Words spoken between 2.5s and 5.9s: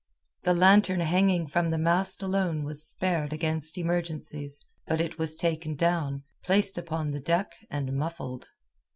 was spared against emergencies; but it was taken